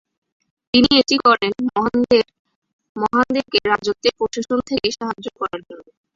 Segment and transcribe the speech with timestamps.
[0.73, 1.53] তিনি এটি করেন
[2.95, 5.85] মহানদেরকে রাজত্বের প্রশাসন থেকে সাহায্য করার জন্য।